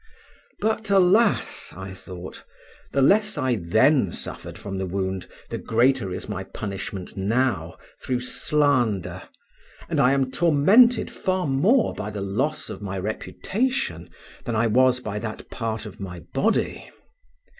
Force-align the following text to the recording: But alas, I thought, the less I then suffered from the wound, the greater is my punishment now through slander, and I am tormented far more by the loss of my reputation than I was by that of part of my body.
But 0.59 0.89
alas, 0.89 1.73
I 1.77 1.93
thought, 1.93 2.43
the 2.91 3.03
less 3.03 3.37
I 3.37 3.53
then 3.57 4.11
suffered 4.11 4.57
from 4.57 4.79
the 4.79 4.87
wound, 4.87 5.27
the 5.51 5.59
greater 5.59 6.11
is 6.11 6.27
my 6.27 6.43
punishment 6.43 7.15
now 7.15 7.77
through 8.01 8.21
slander, 8.21 9.21
and 9.87 9.99
I 9.99 10.13
am 10.13 10.31
tormented 10.31 11.11
far 11.11 11.45
more 11.45 11.93
by 11.93 12.09
the 12.09 12.21
loss 12.21 12.67
of 12.67 12.81
my 12.81 12.97
reputation 12.97 14.09
than 14.45 14.55
I 14.55 14.65
was 14.65 14.99
by 15.01 15.19
that 15.19 15.41
of 15.41 15.49
part 15.51 15.85
of 15.85 15.99
my 15.99 16.21
body. 16.21 16.89